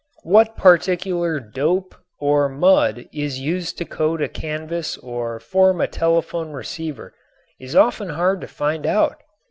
[0.23, 6.53] What particular "dope" or "mud" is used to coat a canvas or form a telephone
[6.53, 7.13] receiver
[7.59, 9.21] is often hard to find out.